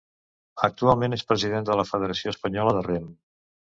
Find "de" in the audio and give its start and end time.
1.67-1.77, 2.79-2.85